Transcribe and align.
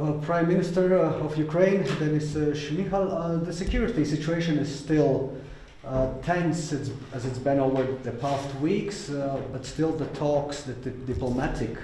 Uh, 0.00 0.12
Prime 0.12 0.46
Minister 0.46 0.96
uh, 0.96 1.24
of 1.24 1.36
Ukraine, 1.36 1.82
Denis 1.98 2.36
uh, 2.36 2.54
uh, 2.96 3.36
the 3.38 3.52
security 3.52 4.04
situation 4.04 4.56
is 4.56 4.72
still 4.72 5.36
uh, 5.84 6.12
tense 6.22 6.70
it's, 6.70 6.90
as 7.12 7.24
it's 7.24 7.40
been 7.40 7.58
over 7.58 7.82
the 8.04 8.12
past 8.12 8.48
weeks, 8.60 9.10
uh, 9.10 9.42
but 9.50 9.66
still 9.66 9.90
the 9.90 10.06
talks, 10.14 10.62
the, 10.62 10.74
the 10.74 10.90
diplomatic 10.90 11.76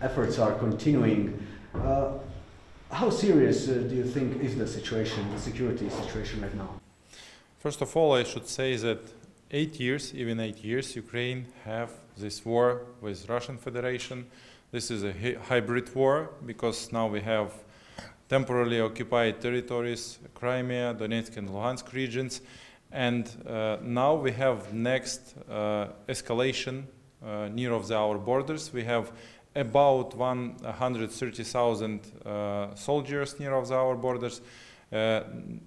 efforts 0.00 0.38
are 0.38 0.52
continuing. 0.52 1.44
How 2.92 3.10
serious 3.10 3.66
do 3.66 3.96
you 3.96 4.04
think 4.04 4.40
is 4.40 4.54
the 4.54 4.68
situation, 4.68 5.28
the 5.34 5.40
security 5.40 5.88
situation 5.90 6.40
right 6.40 6.54
now? 6.54 6.70
First 7.58 7.82
of 7.82 7.96
all, 7.96 8.12
I 8.12 8.22
should 8.22 8.46
say 8.46 8.76
that 8.76 9.00
eight 9.52 9.78
years, 9.78 10.14
even 10.14 10.40
eight 10.40 10.64
years, 10.64 10.96
Ukraine 10.96 11.46
have 11.64 11.90
this 12.16 12.44
war 12.44 12.86
with 13.00 13.28
Russian 13.28 13.58
Federation. 13.58 14.26
This 14.70 14.90
is 14.90 15.04
a 15.04 15.12
hy- 15.12 15.36
hybrid 15.48 15.94
war 15.94 16.30
because 16.46 16.90
now 16.90 17.06
we 17.06 17.20
have 17.20 17.52
temporarily 18.30 18.80
occupied 18.80 19.42
territories, 19.42 20.18
Crimea, 20.34 20.94
Donetsk 20.94 21.36
and 21.36 21.50
Luhansk 21.50 21.92
regions, 21.92 22.40
and 22.90 23.28
uh, 23.46 23.76
now 23.82 24.14
we 24.14 24.32
have 24.32 24.72
next 24.72 25.34
uh, 25.50 25.88
escalation 26.08 26.84
uh, 27.24 27.48
near 27.52 27.72
of 27.72 27.88
the, 27.88 27.94
our 27.94 28.16
borders. 28.16 28.72
We 28.72 28.84
have 28.84 29.12
about 29.54 30.16
130,000 30.16 32.00
uh, 32.24 32.74
soldiers 32.74 33.38
near 33.38 33.52
of 33.54 33.68
the, 33.68 33.74
our 33.74 33.96
borders. 33.96 34.40
Uh, 34.92 35.22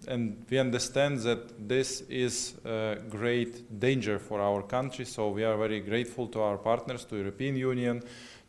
and 0.08 0.46
we 0.52 0.60
understand 0.60 1.20
that 1.22 1.68
this 1.68 2.02
is 2.02 2.54
a 2.64 2.98
great 3.10 3.80
danger 3.80 4.20
for 4.20 4.40
our 4.40 4.62
country, 4.62 5.04
so 5.04 5.30
we 5.30 5.44
are 5.44 5.58
very 5.58 5.80
grateful 5.80 6.28
to 6.28 6.40
our 6.40 6.58
partners, 6.58 7.06
to 7.06 7.18
European 7.18 7.56
Union, 7.56 8.04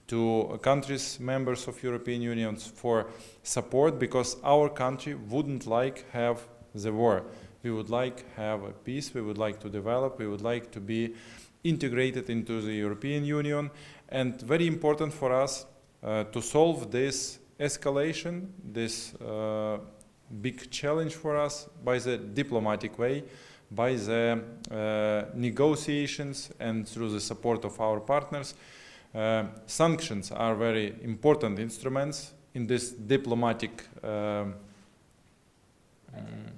to 0.07 0.59
countries 0.63 1.19
members 1.19 1.67
of 1.67 1.83
European 1.83 2.21
Union 2.21 2.57
for 2.57 3.07
support 3.43 3.99
because 3.99 4.37
our 4.45 4.69
country 4.69 5.15
wouldn't 5.15 5.67
like 5.67 6.05
have 6.11 6.47
the 6.75 6.93
war. 6.93 7.25
We 7.63 7.71
would 7.71 7.89
like 7.89 8.25
have 8.37 8.63
a 8.63 8.73
peace, 8.73 9.15
we 9.15 9.23
would 9.23 9.39
like 9.39 9.59
to 9.61 9.71
develop, 9.71 10.19
we 10.19 10.29
would 10.29 10.43
like 10.43 10.71
to 10.73 10.81
be 10.81 11.15
integrated 11.65 12.29
into 12.29 12.61
the 12.61 12.73
European 12.73 13.25
Union 13.25 13.71
and 14.11 14.41
very 14.43 14.67
important 14.67 15.13
for 15.13 15.33
us 15.33 15.67
uh, 16.03 16.25
to 16.25 16.43
solve 16.43 16.91
this 16.91 17.39
escalation, 17.59 18.49
this 18.63 19.15
uh, 19.15 19.79
big 20.41 20.71
challenge 20.71 21.15
for 21.15 21.37
us 21.37 21.69
by 21.85 21.99
the 21.99 22.17
diplomatic 22.17 22.99
way, 22.99 23.25
by 23.71 23.95
the 23.95 24.43
uh, 24.71 25.31
negotiations 25.35 26.51
and 26.61 26.89
through 26.89 27.11
the 27.11 27.21
support 27.21 27.65
of 27.65 27.81
our 27.81 28.01
partners. 28.01 28.55
Uh, 29.15 29.45
sanctions 29.67 30.31
are 30.31 30.55
very 30.55 30.95
important 31.03 31.59
instruments 31.59 32.33
in 32.55 32.67
this 32.67 32.91
diplomatic 32.91 33.85
um, 34.03 34.55
mm, 36.15 36.51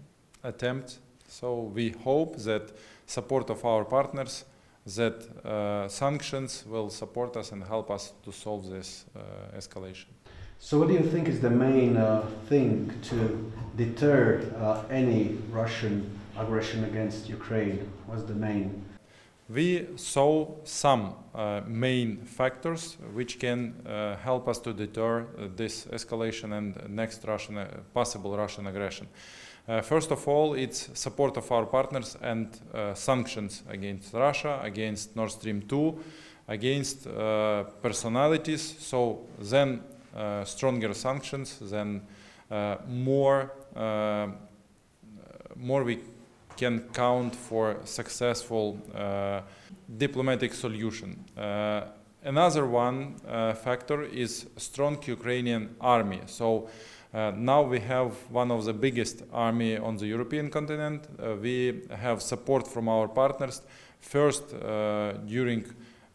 attempt. 0.43 0.99
So 1.29 1.71
we 1.75 1.91
hope 1.91 2.37
that 2.39 2.73
support 3.07 3.51
of 3.51 3.65
our 3.65 3.85
partners, 3.85 4.45
that 4.97 5.23
uh, 5.45 5.89
sanctions 5.89 6.65
will 6.67 6.91
support 6.91 7.37
us 7.37 7.53
and 7.53 7.63
help 7.63 7.91
us 7.91 8.13
to 8.25 8.33
solve 8.33 8.69
this 8.71 9.05
uh, 9.15 9.57
escalation. 9.57 10.07
So, 10.61 10.81
what 10.81 10.89
do 10.89 10.95
you 10.95 11.05
think 11.05 11.28
is 11.28 11.41
the 11.41 11.51
main 11.51 11.97
uh, 11.97 12.27
thing 12.48 12.92
to 13.03 13.53
deter 13.77 14.42
uh, 14.61 14.83
any 14.91 15.39
Russian 15.50 16.19
aggression 16.37 16.83
against 16.83 17.28
Ukraine? 17.28 17.89
What's 18.06 18.25
the 18.25 18.34
main? 18.34 18.84
We 19.48 19.87
saw 19.97 20.56
some 20.65 21.15
uh, 21.33 21.62
main 21.67 22.25
factors 22.25 22.98
which 23.15 23.39
can 23.39 23.87
uh, 23.87 24.17
help 24.17 24.48
us 24.48 24.59
to 24.59 24.73
deter 24.73 25.20
uh, 25.20 25.48
this 25.55 25.87
escalation 25.87 26.53
and 26.59 26.77
next 26.91 27.25
Russian, 27.25 27.56
uh, 27.56 27.69
possible 27.95 28.37
Russian 28.37 28.67
aggression. 28.67 29.06
First 29.83 30.11
of 30.11 30.27
all, 30.27 30.55
it's 30.55 30.89
support 30.98 31.37
of 31.37 31.53
our 31.53 31.67
partners 31.67 32.17
and 32.22 32.48
sanctions 32.95 33.62
against 33.69 34.15
Russia, 34.15 34.59
against 34.62 35.15
Nord 35.15 35.31
Stream 35.31 35.60
2, 35.60 35.99
against 36.49 37.04
personalities. 37.83 38.77
So 38.78 39.27
then 39.38 39.83
stronger 40.45 40.95
sanctions, 40.95 41.59
then 41.71 42.03
uh, 42.51 42.77
more, 42.87 43.53
uh, 43.77 44.29
more 45.56 45.84
we 45.84 45.99
can 46.56 46.81
count 46.93 47.34
for 47.37 47.77
successful 47.84 48.78
uh, 48.95 49.41
diplomatic 49.97 50.53
solution. 50.53 51.25
Uh, 51.37 51.83
another 52.25 52.67
one 52.67 53.15
uh, 53.28 53.55
factor 53.55 54.03
is 54.03 54.47
strong 54.57 54.99
Ukrainian 55.07 55.77
army. 55.81 56.21
So 56.27 56.69
uh, 57.15 57.33
now 57.37 57.62
we 57.62 57.81
have 57.81 58.12
one 58.31 58.51
of 58.51 58.65
the 58.65 58.73
biggest 58.75 59.23
army 59.33 59.78
on 59.78 59.97
the 59.97 60.07
European 60.07 60.51
continent. 60.51 61.07
Uh, 61.19 61.37
we 61.41 61.83
have 61.91 62.21
support 62.21 62.67
from 62.67 62.89
our 62.89 63.09
partners. 63.09 63.62
First, 64.01 64.53
uh, 64.53 65.12
during 65.27 65.65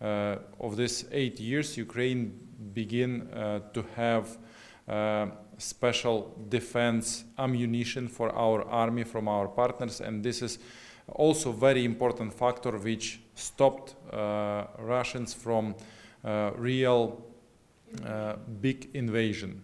uh, 0.02 0.36
of 0.59 0.78
these 0.78 1.06
eight 1.12 1.40
years, 1.40 1.78
Ukraine 1.78 2.34
begin 2.74 3.29
uh, 3.34 3.59
to 3.74 3.84
have 3.96 4.38
uh, 4.88 5.28
special 5.57 6.35
defense 6.50 7.25
ammunition 7.38 8.07
for 8.07 8.34
our 8.35 8.63
army 8.69 9.03
from 9.03 9.28
our 9.28 9.47
partners, 9.47 10.01
and 10.01 10.24
this 10.24 10.41
is 10.41 10.59
also 11.07 11.51
very 11.51 11.84
important 11.85 12.34
factor 12.34 12.72
which 12.78 13.19
stopped 13.35 13.96
uh, 14.13 14.66
Russians 14.79 15.34
from 15.34 15.75
real 16.57 17.22
big 18.62 18.90
invasion. 18.94 19.62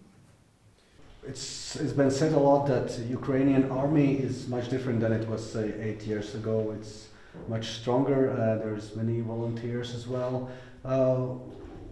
It's, 1.28 1.76
it's 1.76 1.94
been 1.94 2.12
said 2.12 2.34
a 2.34 2.40
lot 2.40 2.66
that 2.68 2.98
Ukrainian 3.10 3.70
army 3.72 4.16
is 4.16 4.48
much 4.48 4.70
different 4.70 5.00
than 5.00 5.12
it 5.12 5.28
was 5.28 5.42
say 5.54 5.74
eight 5.80 6.02
years 6.04 6.34
ago. 6.36 6.74
It's 6.78 7.10
much 7.48 7.68
stronger. 7.80 8.32
Uh, 8.32 8.64
there's 8.64 8.96
many 8.96 9.22
volunteers 9.22 9.94
as 9.94 10.08
well. 10.08 10.50
Uh, 10.84 11.36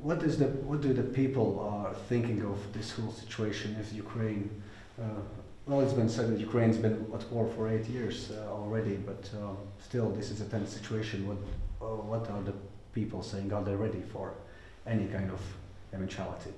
what 0.08 0.24
is 0.24 0.38
the 0.38 0.48
what 0.70 0.80
do 0.80 0.94
the 0.94 1.10
people 1.22 1.50
are 1.60 1.94
thinking 2.08 2.42
of 2.54 2.58
this 2.72 2.92
whole 2.92 3.12
situation? 3.12 3.76
If 3.78 3.92
Ukraine, 3.94 4.50
uh, 5.02 5.04
well, 5.66 5.82
it's 5.82 5.98
been 6.02 6.12
said 6.16 6.26
that 6.32 6.40
Ukraine's 6.40 6.78
been 6.78 6.98
at 7.18 7.24
war 7.34 7.46
for 7.56 7.64
eight 7.68 7.88
years 7.98 8.18
uh, 8.32 8.60
already, 8.60 8.96
but 9.10 9.22
uh, 9.36 9.56
still, 9.88 10.10
this 10.20 10.28
is 10.32 10.40
a 10.40 10.48
tense 10.54 10.70
situation. 10.80 11.18
What 11.30 11.40
uh, 11.82 11.98
what 12.12 12.24
are 12.34 12.44
the 12.50 12.56
people 12.98 13.22
saying? 13.22 13.52
Are 13.52 13.64
they 13.70 13.76
ready 13.76 14.02
for 14.14 14.28
any 14.96 15.08
kind 15.16 15.30
of 15.38 15.42
eventuality? 15.96 16.52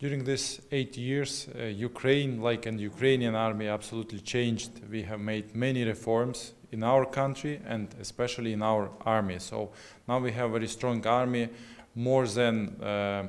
During 0.00 0.24
these 0.24 0.46
eight 0.72 0.96
years, 0.96 1.32
uh, 1.54 1.62
Ukraine, 1.90 2.32
like 2.48 2.66
an 2.66 2.78
Ukrainian 2.92 3.34
army, 3.36 3.66
absolutely 3.78 4.20
changed. 4.34 4.72
We 4.90 5.02
have 5.10 5.20
made 5.20 5.46
many 5.54 5.84
reforms 5.84 6.38
in 6.72 6.82
our 6.82 7.04
country 7.20 7.60
and 7.72 7.94
especially 8.00 8.52
in 8.52 8.62
our 8.62 8.90
army. 9.16 9.38
So 9.38 9.70
now 10.08 10.18
we 10.18 10.32
have 10.32 10.48
a 10.50 10.52
very 10.58 10.68
strong 10.78 11.06
army. 11.06 11.44
More 11.94 12.26
than 12.26 12.82
uh, 12.82 13.28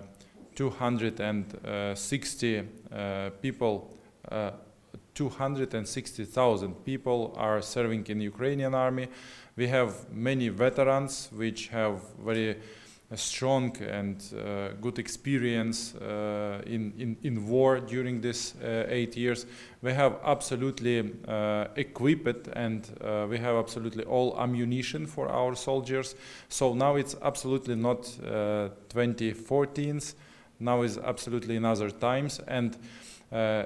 260 0.56 2.64
uh, 2.92 3.30
people, 3.42 3.98
uh, 4.32 4.52
260,000 5.16 6.74
people 6.86 7.34
are 7.38 7.62
serving 7.62 8.08
in 8.08 8.22
Ukrainian 8.22 8.74
army. 8.74 9.10
We 9.56 9.68
have 9.68 10.12
many 10.12 10.50
veterans 10.50 11.30
which 11.32 11.68
have 11.68 12.02
very 12.24 12.58
a 13.14 13.18
strong 13.18 13.78
and 13.78 14.18
uh, 14.34 14.70
good 14.82 14.98
experience 14.98 15.94
uh, 15.96 16.62
in, 16.66 16.92
in, 16.98 17.16
in 17.22 17.48
war 17.48 17.80
during 17.80 18.22
these 18.22 18.56
uh, 18.56 18.86
eight 18.90 19.16
years. 19.16 19.46
We 19.84 19.94
have 19.94 20.18
absolutely 20.26 21.14
uh, 21.28 21.68
equipped 21.76 22.48
and 22.54 22.90
uh, 23.02 23.28
we 23.30 23.38
have 23.38 23.56
absolutely 23.56 24.04
all 24.06 24.36
ammunition 24.40 25.06
for 25.06 25.30
our 25.30 25.56
soldiers. 25.56 26.16
So 26.50 26.74
now 26.74 26.96
it's 26.96 27.16
absolutely 27.22 27.76
not 27.76 28.00
uh, 28.26 28.70
2014s, 28.90 30.16
now 30.60 30.82
is 30.82 30.98
absolutely 30.98 31.56
in 31.56 31.66
other 31.66 31.92
times. 31.92 32.40
And 32.48 32.76
uh, 33.32 33.66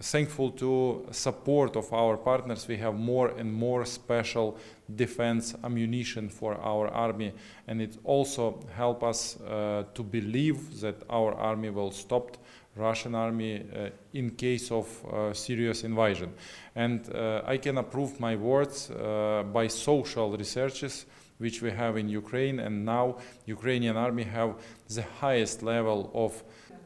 thankful 0.00 0.50
to 0.52 1.06
support 1.10 1.76
of 1.76 1.92
our 1.92 2.16
partners, 2.16 2.66
we 2.68 2.76
have 2.78 2.94
more 2.94 3.28
and 3.38 3.52
more 3.52 3.84
special 3.84 4.56
defense 4.96 5.54
ammunition 5.62 6.28
for 6.28 6.54
our 6.54 6.88
army, 6.88 7.32
and 7.66 7.82
it 7.82 7.98
also 8.04 8.60
help 8.74 9.02
us 9.02 9.40
uh, 9.40 9.84
to 9.94 10.02
believe 10.02 10.80
that 10.80 11.02
our 11.10 11.34
army 11.34 11.70
will 11.70 11.90
stop 11.90 12.36
Russian 12.78 13.14
army 13.14 13.64
uh, 13.74 13.90
in 14.14 14.30
case 14.30 14.70
of 14.70 14.86
uh, 15.04 15.34
serious 15.34 15.84
invasion. 15.84 16.32
And 16.74 17.12
uh, 17.14 17.42
I 17.44 17.58
can 17.58 17.78
approve 17.78 18.20
my 18.20 18.36
words 18.36 18.90
uh, 18.90 19.42
by 19.52 19.66
social 19.66 20.36
researches 20.36 21.06
which 21.38 21.62
we 21.62 21.70
have 21.70 21.96
in 21.96 22.08
Ukraine, 22.08 22.58
and 22.58 22.84
now 22.84 23.16
Ukrainian 23.46 23.96
army 23.96 24.24
have 24.24 24.56
the 24.88 25.04
highest 25.20 25.62
level 25.62 26.10
of 26.12 26.42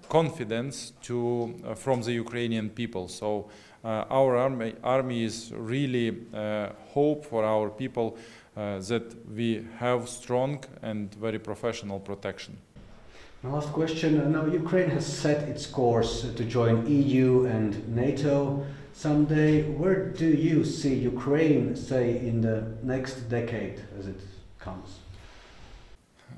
confidence 0.08 0.92
to, 1.02 1.54
uh, 1.64 1.74
from 1.74 2.02
the 2.02 2.12
Ukrainian 2.12 2.70
people. 2.70 3.08
So 3.08 3.48
uh, 3.84 4.04
our 4.10 4.36
army, 4.36 4.74
army 4.82 5.24
is 5.24 5.52
really 5.54 6.16
uh, 6.34 6.68
hope 6.94 7.24
for 7.24 7.44
our 7.44 7.68
people 7.70 8.16
uh, 8.56 8.78
that 8.80 9.14
we 9.34 9.66
have 9.78 10.08
strong 10.08 10.64
and 10.82 11.12
very 11.14 11.38
professional 11.38 11.98
protection. 11.98 12.56
My 13.42 13.50
last 13.50 13.72
question. 13.72 14.20
uh, 14.20 14.28
Now, 14.28 14.46
Ukraine 14.46 14.90
has 14.90 15.04
set 15.04 15.48
its 15.48 15.66
course 15.66 16.22
to 16.22 16.44
join 16.44 16.86
EU 16.86 17.46
and 17.46 17.88
NATO 17.88 18.64
someday. 18.92 19.62
Where 19.62 20.10
do 20.10 20.26
you 20.26 20.64
see 20.64 20.94
Ukraine, 20.94 21.74
say, 21.74 22.18
in 22.18 22.40
the 22.40 22.74
next 22.84 23.28
decade 23.28 23.80
as 23.98 24.06
it 24.06 24.20
comes? 24.60 25.00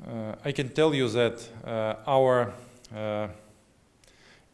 Uh, 0.06 0.34
I 0.44 0.52
can 0.52 0.70
tell 0.70 0.94
you 0.94 1.08
that 1.10 1.46
uh, 1.66 1.96
our 2.06 2.52
uh, 2.94 3.28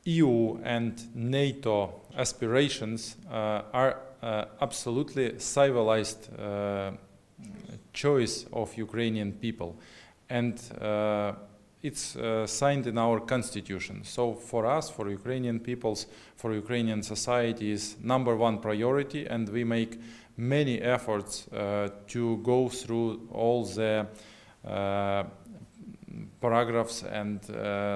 EU 0.04 0.58
and 0.62 1.14
NATO 1.14 2.00
aspirations 2.16 3.16
uh, 3.30 3.62
are 3.72 3.96
uh, 4.22 4.44
absolutely 4.60 5.38
civilized 5.38 6.28
uh, 6.38 6.92
choice 7.92 8.46
of 8.52 8.76
Ukrainian 8.76 9.32
people, 9.32 9.76
and 10.28 10.60
it's 11.82 12.16
uh, 12.16 12.46
signed 12.46 12.86
in 12.86 12.98
our 12.98 13.20
constitution. 13.20 14.04
So 14.04 14.34
for 14.34 14.66
us, 14.66 14.90
for 14.90 15.08
Ukrainian 15.08 15.60
peoples, 15.60 16.06
for 16.36 16.52
Ukrainian 16.52 17.02
society, 17.02 17.72
is 17.72 17.96
number 18.02 18.36
one 18.36 18.58
priority, 18.58 19.26
and 19.26 19.48
we 19.48 19.64
make 19.64 19.98
many 20.36 20.80
efforts 20.80 21.48
uh, 21.48 21.88
to 22.08 22.36
go 22.38 22.68
through 22.68 23.28
all 23.32 23.64
the 23.64 24.06
uh, 24.66 25.24
paragraphs 26.40 27.02
and 27.02 27.40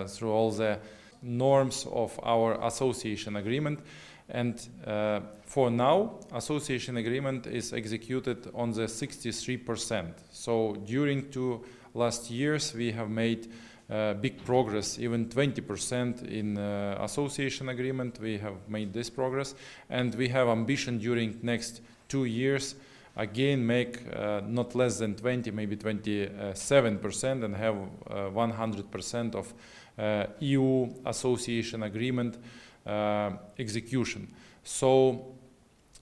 through 0.09 0.33
all 0.33 0.51
the 0.51 0.79
norms 1.25 1.87
of 1.91 2.19
our 2.23 2.55
association 2.67 3.37
agreement. 3.37 3.81
And 4.29 4.67
uh, 4.87 5.21
for 5.45 5.71
now, 5.71 6.21
association 6.33 6.97
agreement 6.97 7.47
is 7.47 7.73
executed 7.73 8.51
on 8.55 8.73
the 8.73 8.83
63%. 8.83 10.13
So 10.31 10.77
during 10.87 11.31
two 11.31 11.65
last 11.95 12.31
years, 12.31 12.75
we 12.75 12.93
have 12.93 13.11
made 13.11 13.49
uh, 13.91 14.15
big 14.15 14.43
progress, 14.45 14.99
even 14.99 15.27
20% 15.27 16.27
in 16.27 16.57
uh, 16.57 16.97
association 17.01 17.69
agreement. 17.69 18.19
We 18.19 18.39
have 18.39 18.69
made 18.69 18.95
this 18.95 19.11
progress, 19.11 19.55
and 19.91 20.15
we 20.15 20.29
have 20.29 20.49
ambition 20.49 20.99
during 20.99 21.39
next 21.43 21.83
two 22.09 22.25
years 22.25 22.77
again 23.17 23.67
make 23.67 24.01
uh, 24.15 24.41
not 24.47 24.75
less 24.75 24.99
than 24.99 25.15
20, 25.15 25.51
maybe 25.51 25.77
27%, 25.77 27.45
and 27.45 27.57
have 27.57 27.77
uh, 27.77 28.15
100% 28.31 29.35
of 29.35 29.55
uh, 29.97 30.27
EU 30.41 30.89
association 31.07 31.83
agreement 31.83 32.39
uh, 32.87 33.31
execution. 33.59 34.29
So 34.63 35.35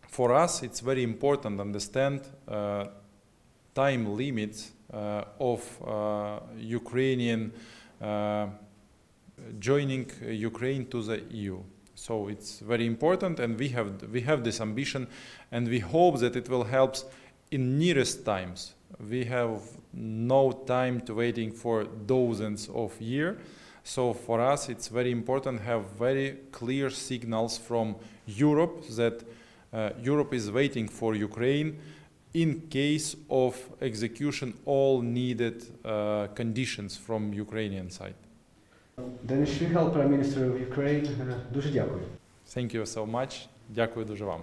for 0.09 0.35
us, 0.35 0.63
it's 0.63 0.81
very 0.81 1.03
important 1.03 1.59
to 1.59 1.63
understand 1.63 2.21
uh, 2.49 2.87
time 3.75 4.17
limits 4.17 4.73
uh, 4.93 5.25
of 5.41 5.63
uh, 5.83 6.41
Ukrainian 6.59 7.53
uh, 8.01 8.47
joining 9.59 10.11
Ukraine 10.23 10.87
to 10.87 11.03
the 11.03 11.23
EU. 11.31 11.59
So 11.95 12.29
it's 12.29 12.61
very 12.61 12.87
important, 12.87 13.39
and 13.41 13.59
we 13.59 13.69
have 13.69 14.03
we 14.11 14.23
have 14.23 14.43
this 14.45 14.61
ambition, 14.61 15.07
and 15.51 15.69
we 15.69 15.81
hope 15.81 16.19
that 16.21 16.37
it 16.37 16.49
will 16.49 16.65
help 16.65 16.97
in 17.51 17.79
nearest 17.79 18.25
times. 18.25 18.75
We 18.99 19.25
have 19.27 19.61
no 19.93 20.53
time 20.53 21.01
to 21.03 21.15
waiting 21.15 21.53
for 21.53 21.85
dozens 21.85 22.69
of 22.69 23.01
years. 23.01 23.37
So 23.85 24.15
for 24.15 24.41
us, 24.41 24.69
it's 24.69 24.89
very 24.89 25.11
important 25.11 25.59
to 25.59 25.65
have 25.65 25.91
very 25.99 26.39
clear 26.53 26.89
signals 26.91 27.59
from 27.59 27.97
Europe 28.27 28.87
that 28.97 29.25
uh, 29.73 29.91
Europe 30.01 30.35
is 30.35 30.51
waiting 30.51 30.89
for 30.89 31.15
Ukraine 31.15 31.79
in 32.35 32.69
case 32.69 33.17
of 33.29 33.57
execution 33.81 34.55
all 34.65 35.03
needed 35.03 35.65
uh, 35.85 36.29
conditions 36.35 36.97
from 36.97 37.33
Ukrainian 37.33 37.91
side. 37.91 38.15
Denis 39.24 39.50
Shmihal, 39.50 39.92
Prime 39.94 40.10
Minister 40.10 40.52
of 40.52 40.62
Ukraine. 40.72 41.04
uh, 41.04 41.34
Дуже 41.54 41.70
дякую. 41.70 42.00
Thank 42.56 42.76
you 42.76 42.82
so 42.86 43.12
much. 43.12 43.48
Дякую 43.70 44.06
дуже 44.06 44.26
вам. 44.26 44.42